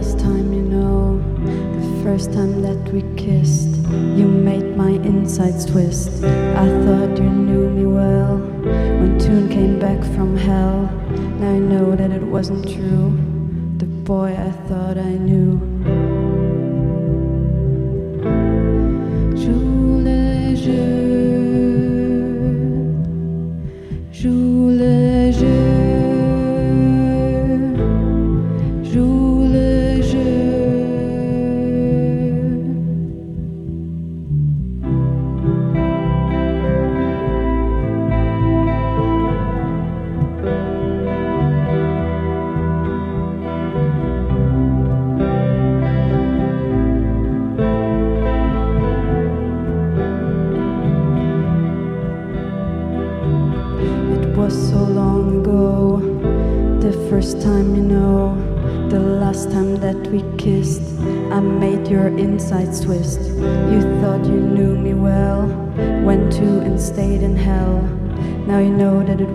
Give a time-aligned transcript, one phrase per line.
[0.00, 1.18] last time, you know.
[1.44, 3.68] The first time that we kissed,
[4.16, 6.24] you made my insides twist.
[6.24, 8.38] I thought you knew me well.
[9.00, 10.88] When Tune came back from hell,
[11.38, 13.12] now I know that it wasn't true.
[13.76, 15.69] The boy I thought I knew.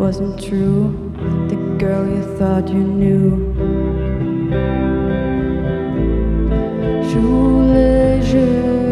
[0.06, 0.94] Wasn't true.
[1.50, 3.32] The girl you thought you knew.
[7.10, 8.85] Jeu,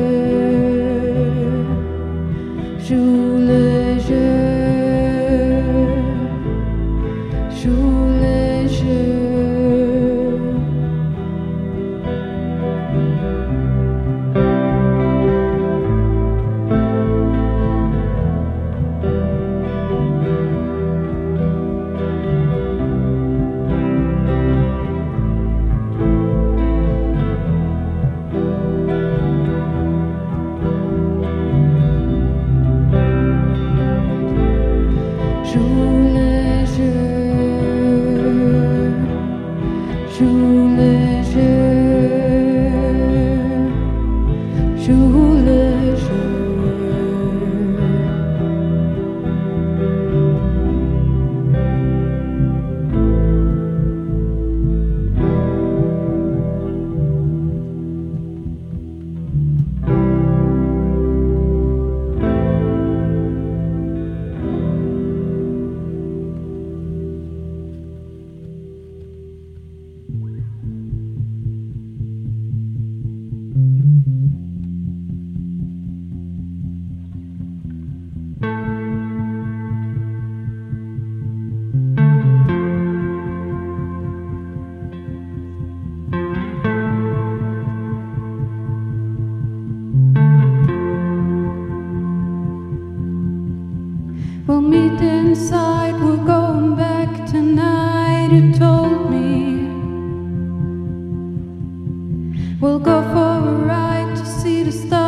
[103.11, 105.02] for a ride to see the stars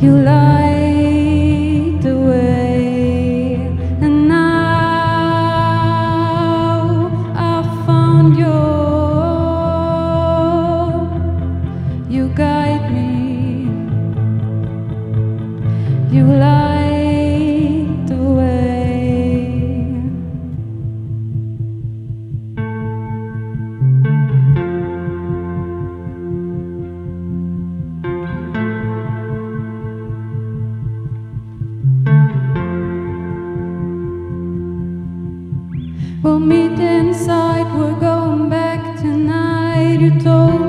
[0.00, 0.57] You light
[36.20, 40.00] We'll meet inside, we're going back tonight.
[40.00, 40.67] You told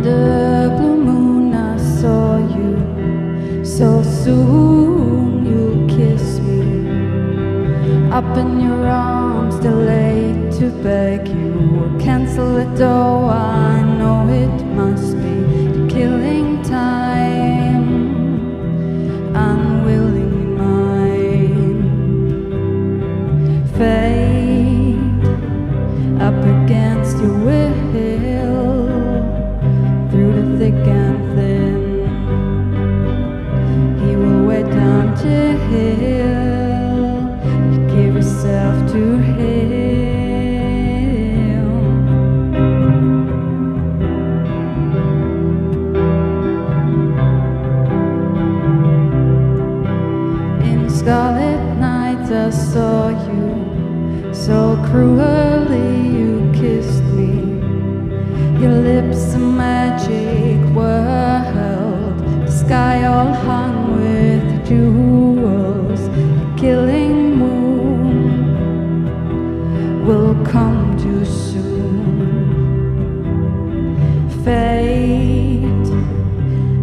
[0.00, 3.64] under blue moon I saw you.
[3.64, 8.10] So soon you kiss me.
[8.10, 11.98] Up in your arms delayed to beg you.
[12.00, 15.39] Cancel it though I know it must be.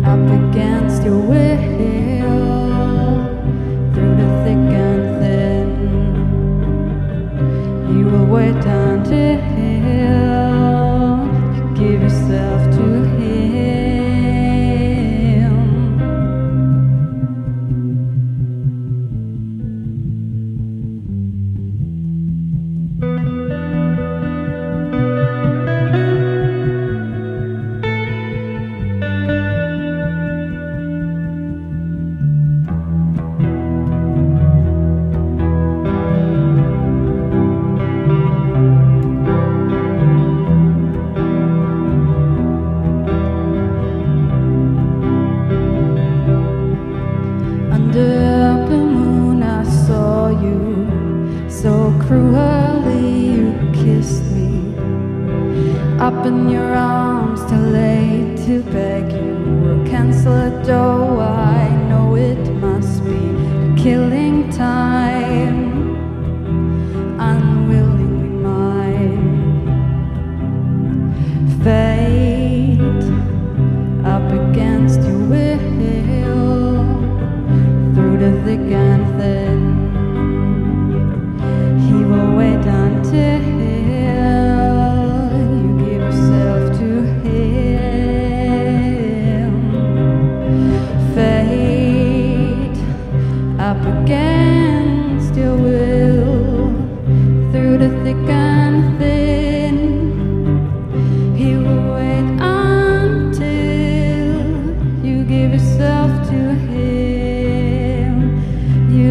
[0.08, 1.87] Up against your will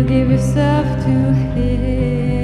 [0.06, 2.35] give yourself to him.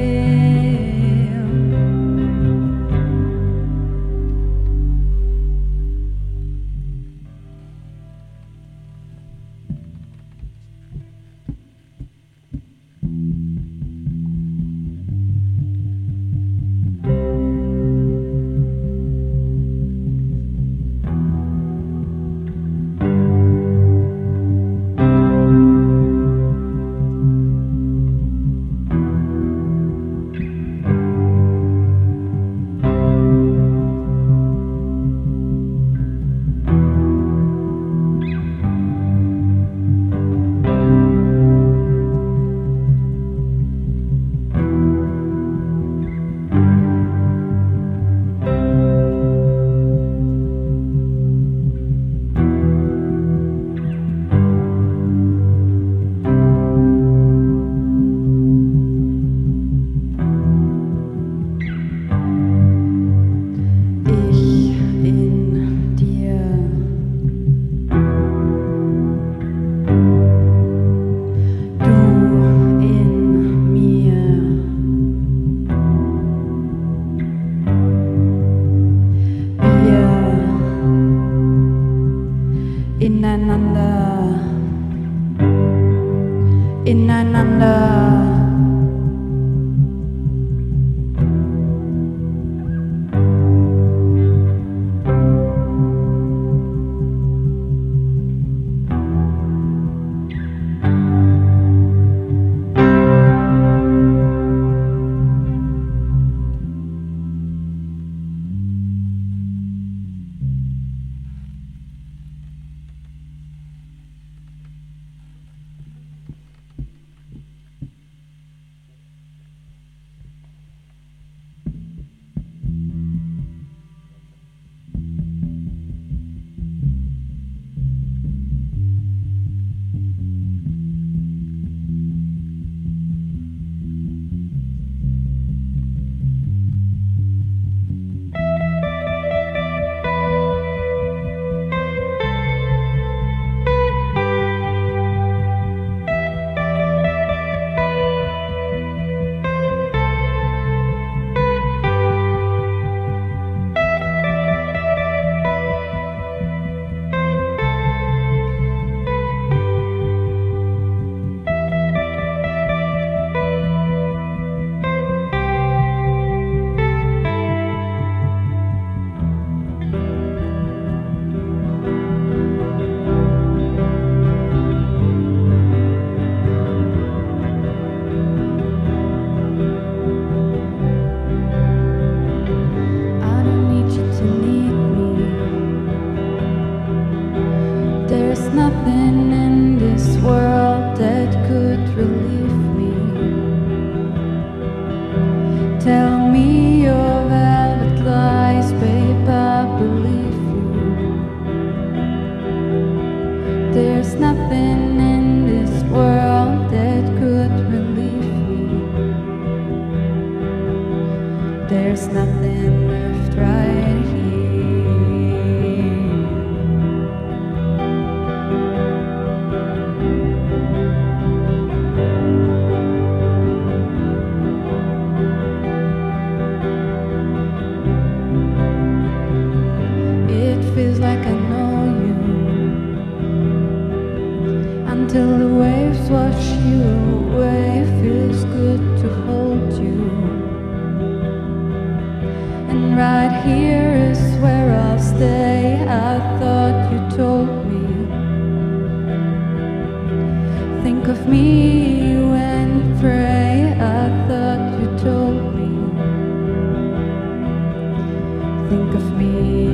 [258.72, 259.66] Think of me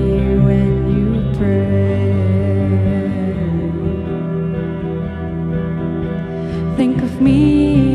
[0.46, 1.06] when you
[1.38, 2.10] pray.
[6.76, 7.87] Think of me